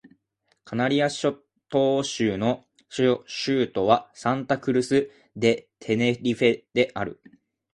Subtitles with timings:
[0.63, 7.21] カナリア諸島州の州都はサンタ・クルス・デ・テネリフェである